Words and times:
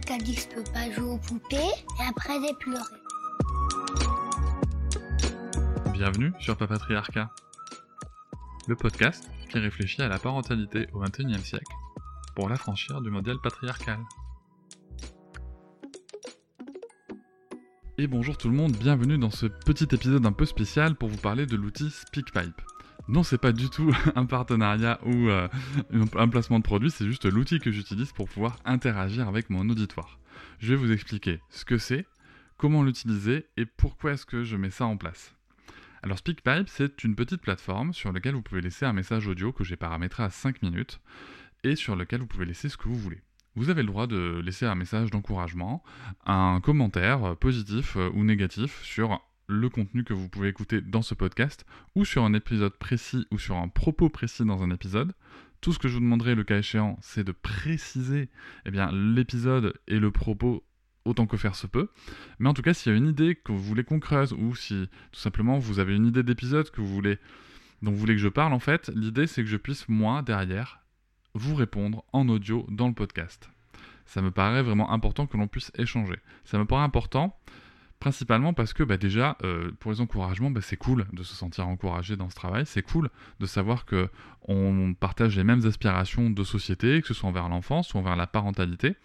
Quelqu'un 0.00 0.18
dit 0.18 0.34
que 0.34 0.40
je 0.40 0.48
peux 0.48 0.72
pas 0.72 0.90
jouer 0.90 1.10
aux 1.10 1.18
poupées 1.18 1.56
et 1.56 2.08
après 2.08 2.34
j'ai 2.40 2.54
pleuré. 2.54 2.82
Bienvenue 5.92 6.32
sur 6.40 6.56
Papatriarcat, 6.56 7.30
le 8.66 8.74
podcast 8.74 9.30
qui 9.48 9.58
réfléchit 9.58 10.02
à 10.02 10.08
la 10.08 10.18
parentalité 10.18 10.88
au 10.94 11.00
XXIe 11.00 11.38
siècle 11.44 11.72
pour 12.34 12.48
l'affranchir 12.48 13.00
du 13.02 13.10
modèle 13.10 13.36
patriarcal. 13.40 14.00
Et 17.96 18.08
bonjour 18.08 18.36
tout 18.36 18.48
le 18.48 18.56
monde, 18.56 18.72
bienvenue 18.72 19.18
dans 19.18 19.30
ce 19.30 19.46
petit 19.46 19.86
épisode 19.92 20.26
un 20.26 20.32
peu 20.32 20.44
spécial 20.44 20.96
pour 20.96 21.08
vous 21.08 21.18
parler 21.18 21.46
de 21.46 21.54
l'outil 21.54 21.88
SpeakPipe. 21.90 22.60
Non, 23.06 23.22
c'est 23.22 23.38
pas 23.38 23.52
du 23.52 23.68
tout 23.68 23.94
un 24.14 24.24
partenariat 24.24 24.98
ou 25.04 25.28
euh, 25.28 25.48
un 26.16 26.28
placement 26.28 26.58
de 26.58 26.64
produit, 26.64 26.90
c'est 26.90 27.04
juste 27.04 27.26
l'outil 27.26 27.58
que 27.58 27.70
j'utilise 27.70 28.12
pour 28.12 28.28
pouvoir 28.28 28.58
interagir 28.64 29.28
avec 29.28 29.50
mon 29.50 29.68
auditoire. 29.68 30.18
Je 30.58 30.68
vais 30.70 30.76
vous 30.76 30.90
expliquer 30.90 31.40
ce 31.50 31.64
que 31.64 31.76
c'est, 31.76 32.06
comment 32.56 32.82
l'utiliser 32.82 33.46
et 33.56 33.66
pourquoi 33.66 34.12
est-ce 34.12 34.24
que 34.24 34.42
je 34.42 34.56
mets 34.56 34.70
ça 34.70 34.86
en 34.86 34.96
place. 34.96 35.34
Alors 36.02 36.18
SpeakPipe, 36.18 36.68
c'est 36.68 37.04
une 37.04 37.14
petite 37.14 37.42
plateforme 37.42 37.92
sur 37.92 38.12
laquelle 38.12 38.34
vous 38.34 38.42
pouvez 38.42 38.60
laisser 38.60 38.86
un 38.86 38.92
message 38.92 39.26
audio 39.28 39.52
que 39.52 39.64
j'ai 39.64 39.76
paramétré 39.76 40.22
à 40.22 40.30
5 40.30 40.62
minutes 40.62 41.00
et 41.62 41.76
sur 41.76 41.96
lequel 41.96 42.20
vous 42.20 42.26
pouvez 42.26 42.46
laisser 42.46 42.68
ce 42.68 42.76
que 42.76 42.88
vous 42.88 42.94
voulez 42.94 43.22
vous 43.56 43.70
avez 43.70 43.82
le 43.82 43.88
droit 43.88 44.06
de 44.06 44.40
laisser 44.44 44.66
un 44.66 44.74
message 44.74 45.10
d'encouragement, 45.10 45.82
un 46.26 46.60
commentaire 46.60 47.24
euh, 47.24 47.34
positif 47.34 47.96
euh, 47.96 48.10
ou 48.14 48.24
négatif 48.24 48.82
sur 48.82 49.20
le 49.46 49.68
contenu 49.68 50.04
que 50.04 50.14
vous 50.14 50.28
pouvez 50.28 50.48
écouter 50.48 50.80
dans 50.80 51.02
ce 51.02 51.14
podcast, 51.14 51.66
ou 51.94 52.04
sur 52.04 52.24
un 52.24 52.34
épisode 52.34 52.76
précis, 52.76 53.26
ou 53.30 53.38
sur 53.38 53.56
un 53.56 53.68
propos 53.68 54.08
précis 54.08 54.44
dans 54.44 54.62
un 54.62 54.70
épisode. 54.70 55.12
Tout 55.60 55.72
ce 55.72 55.78
que 55.78 55.88
je 55.88 55.94
vous 55.94 56.00
demanderai 56.00 56.34
le 56.34 56.44
cas 56.44 56.58
échéant, 56.58 56.98
c'est 57.00 57.24
de 57.24 57.32
préciser 57.32 58.28
eh 58.66 58.70
bien, 58.70 58.90
l'épisode 58.92 59.74
et 59.86 59.98
le 59.98 60.10
propos 60.10 60.64
autant 61.04 61.26
que 61.26 61.36
faire 61.36 61.54
se 61.54 61.66
peut. 61.66 61.90
Mais 62.38 62.48
en 62.48 62.54
tout 62.54 62.62
cas, 62.62 62.74
s'il 62.74 62.92
y 62.92 62.94
a 62.94 62.98
une 62.98 63.08
idée 63.08 63.34
que 63.34 63.52
vous 63.52 63.62
voulez 63.62 63.84
qu'on 63.84 64.00
creuse, 64.00 64.32
ou 64.32 64.54
si 64.54 64.88
tout 65.12 65.20
simplement 65.20 65.58
vous 65.58 65.78
avez 65.78 65.94
une 65.94 66.06
idée 66.06 66.22
d'épisode 66.22 66.70
que 66.70 66.80
vous 66.80 66.92
voulez, 66.92 67.18
dont 67.82 67.92
vous 67.92 67.98
voulez 67.98 68.14
que 68.14 68.20
je 68.20 68.28
parle, 68.28 68.52
en 68.52 68.58
fait, 68.58 68.90
l'idée 68.94 69.26
c'est 69.26 69.42
que 69.42 69.48
je 69.48 69.56
puisse, 69.56 69.88
moi, 69.88 70.22
derrière, 70.22 70.80
vous 71.34 71.54
répondre 71.54 72.04
en 72.12 72.28
audio 72.28 72.66
dans 72.70 72.88
le 72.88 72.94
podcast. 72.94 73.50
Ça 74.06 74.22
me 74.22 74.30
paraît 74.30 74.62
vraiment 74.62 74.92
important 74.92 75.26
que 75.26 75.36
l'on 75.36 75.48
puisse 75.48 75.72
échanger. 75.76 76.16
Ça 76.44 76.58
me 76.58 76.64
paraît 76.64 76.84
important 76.84 77.38
principalement 78.04 78.52
parce 78.52 78.74
que 78.74 78.82
bah, 78.82 78.98
déjà, 78.98 79.38
euh, 79.44 79.70
pour 79.80 79.90
les 79.90 80.02
encouragements, 80.02 80.50
bah, 80.50 80.60
c'est 80.60 80.76
cool 80.76 81.06
de 81.14 81.22
se 81.22 81.34
sentir 81.34 81.66
encouragé 81.66 82.16
dans 82.16 82.28
ce 82.28 82.34
travail. 82.34 82.66
C'est 82.66 82.82
cool 82.82 83.08
de 83.40 83.46
savoir 83.46 83.86
que 83.86 84.10
on 84.46 84.92
partage 84.92 85.38
les 85.38 85.42
mêmes 85.42 85.64
aspirations 85.64 86.28
de 86.28 86.44
société, 86.44 87.00
que 87.00 87.08
ce 87.08 87.14
soit 87.14 87.30
envers 87.30 87.48
l'enfance 87.48 87.94
ou 87.94 87.98
envers 87.98 88.14
la 88.14 88.26
parentalité. 88.26 88.96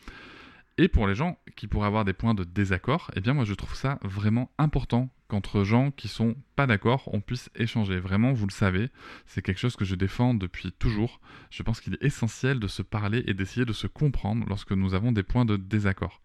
Et 0.78 0.89
pour 0.89 1.08
les 1.08 1.16
gens 1.16 1.38
qui 1.56 1.67
pourraient 1.67 1.88
avoir 1.88 2.03
des 2.03 2.11
points 2.11 2.33
de 2.33 2.44
désaccord, 2.44 3.09
eh 3.16 3.22
bien 3.22 3.33
moi 3.33 3.45
je 3.45 3.53
trouve 3.53 3.73
ça 3.73 4.00
vraiment 4.02 4.52
important 4.58 5.09
qu'entre 5.30 5.63
gens 5.63 5.91
qui 5.91 6.09
sont 6.09 6.36
pas 6.58 6.67
d'accord, 6.67 7.03
on 7.13 7.22
puisse 7.22 7.50
échanger. 7.56 8.02
Vraiment, 8.02 8.34
vous 8.34 8.47
le 8.47 8.52
savez, 8.52 8.89
c'est 9.25 9.41
quelque 9.41 9.59
chose 9.59 9.78
que 9.78 9.86
je 9.86 9.95
défends 9.95 10.34
depuis 10.34 10.74
toujours. 10.74 11.22
Je 11.51 11.63
pense 11.63 11.79
qu'il 11.79 11.94
est 11.94 12.03
essentiel 12.03 12.59
de 12.59 12.68
se 12.68 12.81
parler 12.81 13.24
et 13.28 13.34
d'essayer 13.34 13.66
de 13.66 13.72
se 13.72 13.88
comprendre 13.88 14.45
lorsque 14.50 14.74
nous 14.74 14.94
avons 14.94 15.13
des 15.13 15.24
points 15.24 15.45
de 15.45 15.56
désaccord. 15.56 16.22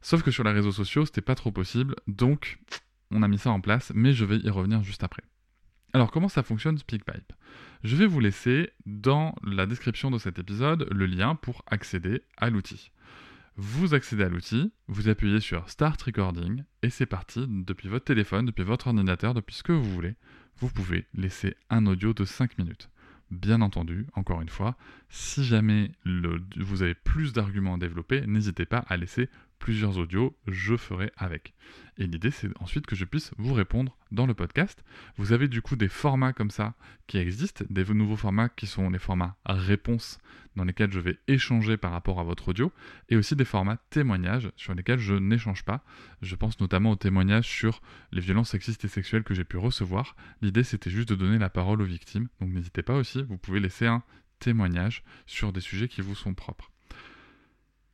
Sauf 0.00 0.22
que 0.22 0.30
sur 0.30 0.44
les 0.44 0.52
réseaux 0.52 0.72
sociaux, 0.72 1.04
c'était 1.04 1.20
pas 1.20 1.34
trop 1.34 1.52
possible, 1.52 1.94
donc 2.06 2.58
on 3.10 3.22
a 3.22 3.28
mis 3.28 3.38
ça 3.38 3.50
en 3.50 3.60
place, 3.60 3.92
mais 3.94 4.12
je 4.12 4.24
vais 4.24 4.38
y 4.38 4.50
revenir 4.50 4.82
juste 4.82 5.04
après. 5.04 5.22
Alors 5.92 6.10
comment 6.10 6.28
ça 6.28 6.42
fonctionne 6.42 6.78
SpeakPipe? 6.78 7.32
Je 7.82 7.96
vais 7.96 8.06
vous 8.06 8.20
laisser 8.20 8.70
dans 8.86 9.34
la 9.42 9.66
description 9.66 10.10
de 10.10 10.18
cet 10.18 10.38
épisode 10.38 10.88
le 10.90 11.06
lien 11.06 11.34
pour 11.34 11.64
accéder 11.66 12.22
à 12.36 12.48
l'outil. 12.50 12.92
Vous 13.56 13.92
accédez 13.92 14.22
à 14.22 14.28
l'outil, 14.28 14.72
vous 14.86 15.08
appuyez 15.08 15.40
sur 15.40 15.68
Start 15.68 16.00
Recording 16.00 16.62
et 16.82 16.90
c'est 16.90 17.06
parti. 17.06 17.44
Depuis 17.48 17.88
votre 17.88 18.04
téléphone, 18.04 18.46
depuis 18.46 18.62
votre 18.64 18.86
ordinateur, 18.86 19.34
depuis 19.34 19.56
ce 19.56 19.62
que 19.62 19.72
vous 19.72 19.92
voulez, 19.92 20.14
vous 20.58 20.70
pouvez 20.70 21.06
laisser 21.14 21.56
un 21.68 21.86
audio 21.86 22.14
de 22.14 22.24
5 22.24 22.56
minutes. 22.58 22.88
Bien 23.30 23.60
entendu, 23.60 24.06
encore 24.14 24.40
une 24.40 24.48
fois, 24.48 24.76
si 25.08 25.44
jamais 25.44 25.92
vous 26.04 26.82
avez 26.82 26.94
plus 26.94 27.32
d'arguments 27.32 27.74
à 27.74 27.78
développer, 27.78 28.26
n'hésitez 28.26 28.66
pas 28.66 28.84
à 28.88 28.96
laisser 28.96 29.28
plusieurs 29.60 29.98
audios, 29.98 30.36
je 30.48 30.76
ferai 30.76 31.12
avec. 31.16 31.54
Et 31.98 32.06
l'idée, 32.06 32.32
c'est 32.32 32.48
ensuite 32.58 32.86
que 32.86 32.96
je 32.96 33.04
puisse 33.04 33.30
vous 33.36 33.52
répondre 33.54 33.96
dans 34.10 34.26
le 34.26 34.34
podcast. 34.34 34.82
Vous 35.16 35.32
avez 35.32 35.46
du 35.46 35.62
coup 35.62 35.76
des 35.76 35.88
formats 35.88 36.32
comme 36.32 36.50
ça 36.50 36.74
qui 37.06 37.18
existent, 37.18 37.64
des 37.70 37.84
nouveaux 37.84 38.16
formats 38.16 38.48
qui 38.48 38.66
sont 38.66 38.90
les 38.90 38.98
formats 38.98 39.36
réponses 39.44 40.18
dans 40.56 40.64
lesquels 40.64 40.90
je 40.90 40.98
vais 40.98 41.18
échanger 41.28 41.76
par 41.76 41.92
rapport 41.92 42.18
à 42.18 42.24
votre 42.24 42.48
audio, 42.48 42.72
et 43.08 43.16
aussi 43.16 43.36
des 43.36 43.44
formats 43.44 43.76
témoignages 43.90 44.50
sur 44.56 44.74
lesquels 44.74 44.98
je 44.98 45.14
n'échange 45.14 45.64
pas. 45.64 45.84
Je 46.22 46.34
pense 46.34 46.58
notamment 46.58 46.90
aux 46.90 46.96
témoignages 46.96 47.48
sur 47.48 47.82
les 48.10 48.20
violences 48.20 48.50
sexistes 48.50 48.84
et 48.84 48.88
sexuelles 48.88 49.22
que 49.22 49.34
j'ai 49.34 49.44
pu 49.44 49.58
recevoir. 49.58 50.16
L'idée, 50.42 50.64
c'était 50.64 50.90
juste 50.90 51.10
de 51.10 51.14
donner 51.14 51.38
la 51.38 51.50
parole 51.50 51.82
aux 51.82 51.86
victimes, 51.86 52.28
donc 52.40 52.50
n'hésitez 52.50 52.82
pas 52.82 52.96
aussi, 52.96 53.22
vous 53.22 53.38
pouvez 53.38 53.60
laisser 53.60 53.86
un 53.86 54.02
témoignage 54.40 55.04
sur 55.26 55.52
des 55.52 55.60
sujets 55.60 55.86
qui 55.86 56.00
vous 56.00 56.14
sont 56.14 56.34
propres. 56.34 56.72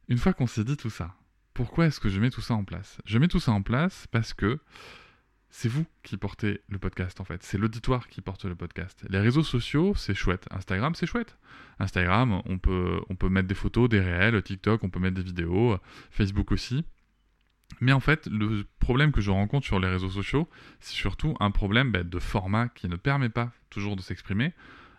Une 0.08 0.18
fois 0.18 0.32
qu'on 0.32 0.46
s'est 0.46 0.64
dit 0.64 0.76
tout 0.76 0.90
ça, 0.90 1.16
pourquoi 1.56 1.86
est-ce 1.86 2.00
que 2.00 2.10
je 2.10 2.20
mets 2.20 2.28
tout 2.28 2.42
ça 2.42 2.52
en 2.52 2.64
place? 2.64 2.98
Je 3.06 3.18
mets 3.18 3.28
tout 3.28 3.40
ça 3.40 3.50
en 3.50 3.62
place 3.62 4.06
parce 4.10 4.34
que 4.34 4.58
c'est 5.48 5.70
vous 5.70 5.86
qui 6.02 6.18
portez 6.18 6.60
le 6.68 6.78
podcast 6.78 7.18
en 7.18 7.24
fait. 7.24 7.42
C'est 7.42 7.56
l'auditoire 7.56 8.08
qui 8.08 8.20
porte 8.20 8.44
le 8.44 8.54
podcast. 8.54 9.06
Les 9.08 9.18
réseaux 9.18 9.42
sociaux, 9.42 9.94
c'est 9.96 10.14
chouette. 10.14 10.46
Instagram, 10.50 10.94
c'est 10.94 11.06
chouette. 11.06 11.38
Instagram, 11.78 12.42
on 12.44 12.58
peut, 12.58 13.00
mettre 13.30 13.48
des 13.48 13.54
photos, 13.54 13.88
des 13.88 14.00
réels. 14.00 14.42
TikTok, 14.42 14.84
on 14.84 14.90
peut 14.90 15.00
mettre 15.00 15.14
des 15.14 15.22
vidéos. 15.22 15.78
Facebook 16.10 16.52
aussi. 16.52 16.84
Mais 17.80 17.92
en 17.92 18.00
fait, 18.00 18.26
le 18.26 18.66
problème 18.78 19.10
que 19.10 19.22
je 19.22 19.30
rencontre 19.30 19.64
sur 19.64 19.80
les 19.80 19.88
réseaux 19.88 20.10
sociaux, 20.10 20.50
c'est 20.80 20.94
surtout 20.94 21.34
un 21.40 21.50
problème 21.50 21.90
bah, 21.90 22.02
de 22.02 22.18
format 22.18 22.68
qui 22.68 22.86
ne 22.86 22.96
permet 22.96 23.30
pas 23.30 23.50
toujours 23.70 23.96
de 23.96 24.02
s'exprimer. 24.02 24.52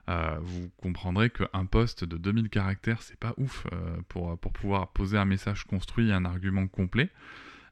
Euh, 0.09 0.37
vous 0.41 0.69
comprendrez 0.77 1.29
qu'un 1.29 1.65
post 1.65 2.03
de 2.03 2.17
2000 2.17 2.49
caractères, 2.49 3.01
c'est 3.01 3.19
pas 3.19 3.33
ouf 3.37 3.65
euh, 3.73 3.97
pour, 4.07 4.37
pour 4.39 4.53
pouvoir 4.53 4.87
poser 4.89 5.17
un 5.17 5.25
message 5.25 5.65
construit 5.65 6.09
et 6.09 6.13
un 6.13 6.25
argument 6.25 6.67
complet. 6.67 7.09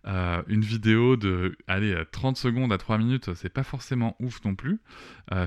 Euh, 0.07 0.44
une 0.47 0.62
vidéo 0.62 1.16
de 1.16 1.57
allez, 1.68 1.97
30 2.12 2.38
secondes 2.38 2.72
à 2.72 2.78
3 2.78 3.00
minutes, 3.00 3.34
c'est 3.34 3.50
pas 3.50 3.63
forcément 3.63 4.16
ouf 4.19 4.44
non 4.44 4.53
plus. 4.53 4.79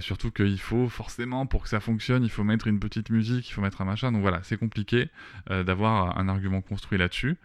surtout 0.00 0.32
qu'il 0.32 0.58
faut 0.58 0.88
forcément, 0.88 1.46
pour 1.46 1.62
que 1.62 1.68
ça 1.68 1.78
fonctionne, 1.78 2.24
il 2.24 2.30
faut 2.30 2.42
mettre 2.42 2.66
une 2.66 2.80
petite 2.80 3.10
musique, 3.10 3.48
il 3.48 3.52
faut 3.52 3.60
mettre 3.60 3.82
un 3.82 3.84
machin. 3.84 4.10
Donc 4.10 4.22
voilà, 4.22 4.40
c'est 4.42 4.56
compliqué 4.56 5.10
d'avoir 5.48 6.18
un 6.18 6.28
argument 6.28 6.60
construit 6.60 6.98
là-dessus. 6.98 7.36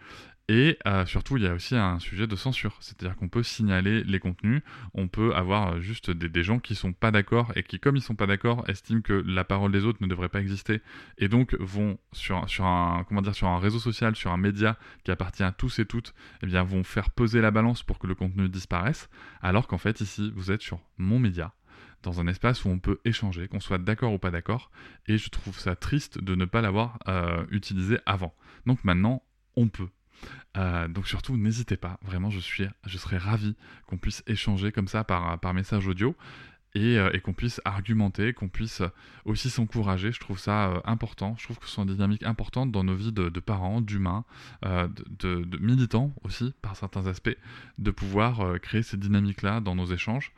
Et 0.48 0.78
euh, 0.86 1.06
surtout, 1.06 1.38
il 1.38 1.44
y 1.44 1.46
a 1.46 1.54
aussi 1.54 1.74
un 1.74 1.98
sujet 1.98 2.26
de 2.26 2.36
censure, 2.36 2.76
c'est-à-dire 2.80 3.16
qu'on 3.16 3.30
peut 3.30 3.42
signaler 3.42 4.04
les 4.04 4.20
contenus, 4.20 4.60
on 4.92 5.08
peut 5.08 5.34
avoir 5.34 5.74
euh, 5.74 5.80
juste 5.80 6.10
des, 6.10 6.42
gens 6.42 6.58
qui 6.58 6.74
sont 6.74 6.92
pas 6.92 7.10
d'accord 7.10 7.52
et 7.56 7.62
qui, 7.62 7.80
comme 7.80 7.96
ils 7.96 8.02
sont 8.02 8.14
pas 8.14 8.26
d'accord, 8.26 8.68
estiment 8.68 9.00
que 9.00 9.24
la 9.26 9.44
parole 9.44 9.72
des 9.72 9.86
autres 9.86 10.02
ne 10.02 10.06
devrait 10.06 10.28
pas 10.28 10.40
exister 10.40 10.82
et 11.16 11.28
donc 11.28 11.54
vont 11.58 11.98
sur, 12.12 12.36
un 12.60 13.04
comment 13.08 13.22
dire 13.22 13.34
sur 13.34 13.48
un 13.48 13.58
réseau 13.58 13.78
social, 13.78 14.14
sur 14.16 14.32
un 14.32 14.36
média 14.36 14.76
qui 15.02 15.10
appartient 15.10 15.42
à 15.42 15.50
tous 15.50 15.78
et 15.78 15.86
toutes, 15.86 16.12
eh 16.42 16.46
bien 16.46 16.62
vont 16.62 16.84
faire 16.84 17.10
peser 17.10 17.40
la 17.40 17.50
balance 17.50 17.82
pour 17.82 17.98
que 17.98 18.06
le 18.06 18.14
contenu 18.14 18.50
disparaisse, 18.50 19.08
alors 19.40 19.66
qu'en 19.66 19.78
fait 19.78 20.02
ici 20.02 20.30
vous 20.36 20.50
êtes 20.50 20.60
sur 20.60 20.80
mon 20.98 21.18
média, 21.18 21.54
dans 22.02 22.20
un 22.20 22.26
espace 22.26 22.66
où 22.66 22.68
on 22.68 22.78
peut 22.78 23.00
échanger, 23.06 23.48
qu'on 23.48 23.60
soit 23.60 23.78
d'accord 23.78 24.12
ou 24.12 24.18
pas 24.18 24.30
d'accord, 24.30 24.70
et 25.06 25.16
je 25.16 25.30
trouve 25.30 25.58
ça 25.58 25.74
triste 25.74 26.22
de 26.22 26.34
ne 26.34 26.44
pas 26.44 26.60
l'avoir 26.60 26.98
euh, 27.08 27.46
utilisé 27.50 27.98
avant. 28.04 28.34
Donc 28.66 28.84
maintenant, 28.84 29.22
on 29.56 29.68
peut. 29.68 29.88
Euh, 30.56 30.88
donc 30.88 31.06
surtout, 31.06 31.36
n'hésitez 31.36 31.76
pas. 31.76 31.98
Vraiment, 32.02 32.30
je, 32.30 32.40
suis, 32.40 32.66
je 32.86 32.98
serais 32.98 33.18
ravi 33.18 33.56
qu'on 33.86 33.98
puisse 33.98 34.22
échanger 34.26 34.72
comme 34.72 34.88
ça 34.88 35.04
par, 35.04 35.54
message 35.54 35.86
audio 35.86 36.14
et, 36.74 36.98
euh, 36.98 37.10
et 37.12 37.20
qu'on 37.20 37.32
puisse 37.32 37.60
argumenter, 37.64 38.32
qu'on 38.32 38.48
puisse 38.48 38.82
aussi 39.24 39.50
s'encourager. 39.50 40.12
Je 40.12 40.20
trouve 40.20 40.38
ça 40.38 40.68
euh, 40.68 40.80
important. 40.84 41.34
Je 41.38 41.44
trouve 41.44 41.58
que 41.58 41.66
ce 41.66 41.72
sont 41.72 41.84
des 41.84 41.94
dynamiques 41.94 42.24
importantes 42.24 42.70
dans 42.70 42.84
nos 42.84 42.94
vies 42.94 43.12
de, 43.12 43.28
parents, 43.40 43.80
d'humains, 43.80 44.24
de, 44.62 45.44
de, 45.44 45.58
militants 45.58 46.14
aussi, 46.22 46.54
par 46.62 46.76
certains 46.76 47.06
aspects, 47.06 47.36
de 47.78 47.90
pouvoir 47.90 48.60
créer 48.60 48.82
ces 48.82 48.96
dynamiques-là 48.96 49.60
dans 49.60 49.74
nos 49.74 49.86
échanges. 49.86 50.32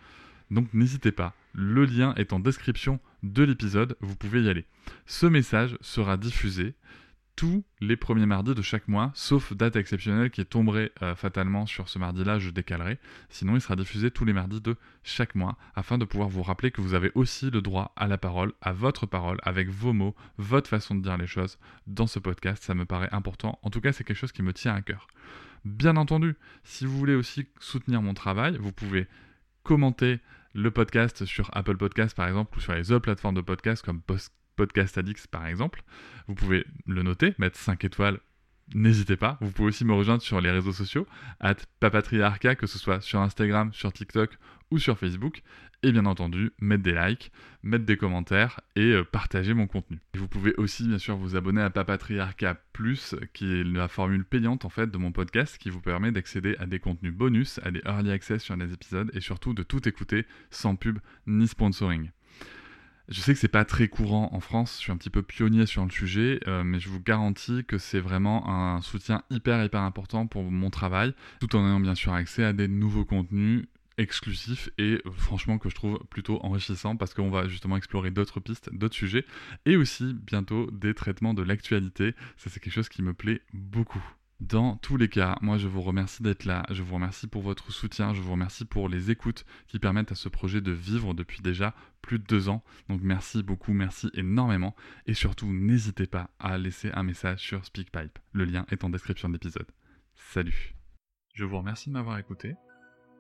Donc 0.51 0.73
n'hésitez 0.73 1.13
pas. 1.13 1.35
Le 1.53 1.85
lien 1.85 2.15
est 2.17 2.33
en 2.33 2.39
description 2.39 3.01
de 3.23 3.43
l'épisode. 3.43 3.97
Vous 4.01 4.15
pouvez 4.15 4.43
y 4.43 4.49
aller. 4.49 4.65
Ce 5.07 5.27
message 5.27 5.77
sera 5.81 6.17
diffusé 6.17 6.75
tous 7.37 7.65
les 7.81 7.97
premiers 7.97 8.27
mardis 8.27 8.55
de 8.55 8.63
chaque 8.63 8.89
mois, 8.89 9.13
sauf 9.15 9.53
date 9.53 9.77
exceptionnelle 9.77 10.31
qui 10.31 10.45
tomberait 10.45 10.91
euh, 11.03 11.15
fatalement 11.15 11.67
sur 11.67 11.89
ce 11.89 11.99
mardi-là, 11.99 12.39
je 12.39 12.51
décalerai. 12.51 12.99
Sinon, 13.29 13.55
il 13.55 13.61
sera 13.61 13.77
diffusé 13.77 14.11
tous 14.11 14.25
les 14.25 14.33
mardis 14.33 14.63
de 14.63 14.77
chaque 15.05 15.35
mois, 15.35 15.57
afin 15.75 15.99
de 15.99 16.07
pouvoir 16.07 16.31
vous 16.31 16.43
rappeler 16.43 16.71
que 16.71 16.81
vous 16.81 16.95
avez 16.95 17.13
aussi 17.15 17.51
le 17.51 17.61
droit 17.61 17.93
à 17.97 18.07
la 18.07 18.17
parole, 18.17 18.55
à 18.63 18.73
votre 18.73 19.05
parole, 19.05 19.39
avec 19.43 19.69
vos 19.69 19.93
mots, 19.93 20.17
votre 20.39 20.69
façon 20.69 20.95
de 20.95 21.03
dire 21.03 21.19
les 21.19 21.27
choses 21.27 21.59
dans 21.87 22.07
ce 22.07 22.19
podcast. 22.19 22.63
Ça 22.63 22.75
me 22.75 22.87
paraît 22.87 23.11
important. 23.13 23.59
En 23.63 23.71
tout 23.71 23.83
cas, 23.83 23.93
c'est 23.93 24.03
quelque 24.03 24.17
chose 24.17 24.33
qui 24.33 24.43
me 24.43 24.55
tient 24.55 24.75
à 24.75 24.81
cœur. 24.81 25.07
Bien 25.65 25.97
entendu, 25.97 26.37
si 26.65 26.87
vous 26.87 26.97
voulez 26.97 27.15
aussi 27.15 27.47
soutenir 27.61 28.01
mon 28.01 28.15
travail, 28.15 28.57
vous 28.59 28.73
pouvez 28.73 29.07
commenter 29.63 30.21
le 30.55 30.71
podcast 30.71 31.27
sur 31.27 31.51
Apple 31.53 31.77
Podcast 31.77 32.17
par 32.17 32.29
exemple 32.29 32.57
ou 32.57 32.61
sur 32.61 32.73
les 32.73 32.91
autres 32.93 33.03
plateformes 33.03 33.35
de 33.35 33.43
podcast 33.43 33.85
comme 33.85 34.01
Podcast 34.57 34.99
Addicts 34.99 35.27
par 35.29 35.47
exemple. 35.47 35.83
Vous 36.27 36.35
pouvez 36.35 36.65
le 36.87 37.03
noter, 37.03 37.35
mettre 37.39 37.59
5 37.59 37.85
étoiles. 37.85 38.19
N'hésitez 38.75 39.17
pas. 39.17 39.39
Vous 39.41 39.53
pouvez 39.53 39.69
aussi 39.69 39.85
me 39.85 39.95
rejoindre 39.95 40.23
sur 40.23 40.41
les 40.41 40.51
réseaux 40.51 40.73
sociaux, 40.73 41.07
at 41.39 41.55
papatriarca, 41.79 42.57
que 42.57 42.67
ce 42.67 42.79
soit 42.79 43.01
sur 43.01 43.21
Instagram, 43.21 43.73
sur 43.73 43.93
TikTok 43.93 44.37
ou 44.73 44.79
sur 44.79 44.99
Facebook. 44.99 45.43
Et 45.83 45.93
bien 45.93 46.07
entendu, 46.07 46.51
mettre 46.59 46.83
des 46.83 46.95
likes, 46.95 47.31
mettre 47.63 47.85
des 47.85 47.97
commentaires 47.97 48.61
et 48.75 48.93
euh, 48.93 49.05
partager 49.05 49.55
mon 49.55 49.67
contenu. 49.67 50.01
vous 50.15 50.27
pouvez 50.27 50.55
aussi 50.57 50.89
bien 50.89 50.99
sûr 50.99 51.17
vous 51.17 51.37
abonner 51.37 51.61
à 51.61 51.71
Papatriarca 51.71 52.57
Plus, 52.73 53.15
qui 53.35 53.61
est 53.61 53.63
la 53.63 53.87
formule 53.87 54.25
payante 54.25 54.65
en 54.65 54.71
fait 54.71 54.91
de 54.91 54.99
mon 54.99 55.13
podcast, 55.13 55.59
qui 55.59 55.71
vous 55.71 55.83
permet 55.83 56.11
d'accéder 56.11 56.57
à 56.59 56.67
des 56.67 56.81
contenus 56.81 57.13
bonus, 57.13 57.61
à 57.63 57.71
des 57.71 57.83
early 57.85 58.11
access 58.11 58.43
sur 58.43 58.57
les 58.57 58.73
épisodes 58.73 59.11
et 59.15 59.21
surtout 59.21 59.53
de 59.53 59.63
tout 59.63 59.87
écouter 59.87 60.27
sans 60.51 60.77
pub 60.77 60.99
ni 61.27 61.47
sponsoring. 61.47 62.11
Je 63.09 63.21
sais 63.21 63.35
que 63.35 63.39
c'est 63.39 63.47
pas 63.47 63.65
très 63.65 63.87
courant 63.87 64.31
en 64.33 64.41
France, 64.41 64.77
je 64.79 64.83
suis 64.83 64.93
un 64.93 64.97
petit 64.97 65.11
peu 65.11 65.23
pionnier 65.23 65.67
sur 65.67 65.85
le 65.85 65.91
sujet, 65.91 66.41
euh, 66.49 66.65
mais 66.65 66.81
je 66.81 66.89
vous 66.89 67.01
garantis 67.01 67.65
que 67.65 67.79
c'est 67.79 68.01
vraiment 68.01 68.49
un 68.49 68.81
soutien 68.81 69.23
hyper 69.31 69.65
hyper 69.65 69.83
important 69.83 70.27
pour 70.27 70.43
mon 70.43 70.71
travail, 70.71 71.15
tout 71.41 71.55
en 71.55 71.65
ayant 71.65 71.79
bien 71.79 71.95
sûr 71.95 72.13
accès 72.13 72.43
à 72.43 72.53
des 72.53 72.67
nouveaux 72.67 73.05
contenus 73.05 73.67
exclusifs 73.97 74.71
et 74.77 75.01
euh, 75.07 75.11
franchement 75.13 75.59
que 75.59 75.71
je 75.71 75.75
trouve 75.77 76.01
plutôt 76.11 76.45
enrichissant 76.45 76.97
parce 76.97 77.15
qu'on 77.15 77.31
va 77.31 77.47
justement 77.47 77.77
explorer 77.77 78.11
d'autres 78.11 78.41
pistes, 78.41 78.71
d'autres 78.73 78.97
sujets 78.97 79.25
et 79.67 79.77
aussi 79.77 80.13
bientôt 80.13 80.69
des 80.73 80.93
traitements 80.93 81.33
de 81.33 81.43
l'actualité. 81.43 82.15
Ça 82.37 82.51
c'est 82.51 82.61
quelque 82.61 82.75
chose 82.75 82.89
qui 82.89 83.03
me 83.03 83.15
plaît 83.15 83.41
beaucoup. 83.53 84.03
Dans 84.41 84.77
tous 84.77 84.99
les 84.99 85.09
cas, 85.09 85.39
moi 85.41 85.57
je 85.57 85.67
vous 85.67 85.81
remercie 85.81 86.23
d'être 86.23 86.45
là, 86.45 86.67
je 86.71 86.83
vous 86.83 86.95
remercie 86.95 87.27
pour 87.27 87.41
votre 87.41 87.73
soutien, 87.73 88.13
je 88.13 88.21
vous 88.21 88.33
remercie 88.33 88.67
pour 88.67 88.89
les 88.89 89.11
écoutes 89.11 89.47
qui 89.67 89.79
permettent 89.79 90.13
à 90.13 90.15
ce 90.15 90.29
projet 90.29 90.61
de 90.61 90.73
vivre 90.73 91.15
depuis 91.15 91.41
déjà 91.41 91.75
plus 92.03 92.19
de 92.19 92.25
deux 92.25 92.51
ans. 92.51 92.63
Donc 92.91 93.01
merci 93.03 93.43
beaucoup, 93.43 93.73
merci 93.73 94.11
énormément. 94.13 94.77
Et 95.07 95.15
surtout, 95.15 95.51
n'hésitez 95.51 96.07
pas 96.07 96.29
à 96.39 96.59
laisser 96.59 96.91
un 96.93 97.03
message 97.03 97.41
sur 97.41 97.65
SpeakPipe. 97.65 98.19
Le 98.33 98.45
lien 98.45 98.67
est 98.71 98.85
en 98.85 98.91
description 98.91 99.29
de 99.29 99.35
l'épisode. 99.35 99.71
Salut 100.15 100.75
Je 101.33 101.45
vous 101.47 101.57
remercie 101.57 101.89
de 101.89 101.95
m'avoir 101.95 102.19
écouté. 102.19 102.55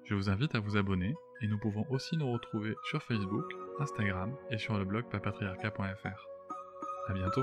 Je 0.05 0.15
vous 0.15 0.29
invite 0.29 0.55
à 0.55 0.61
vous 0.61 0.77
abonner 0.77 1.15
et 1.41 1.47
nous 1.47 1.59
pouvons 1.59 1.87
aussi 1.91 2.17
nous 2.19 2.31
retrouver 2.31 2.75
sur 2.91 3.03
Facebook, 3.03 3.51
Instagram 3.81 4.35
et 4.51 4.59
sur 4.59 4.77
le 4.77 4.85
blog 4.85 5.09
papatriarca.fr. 5.11 6.27
A 7.09 7.13
bientôt 7.15 7.43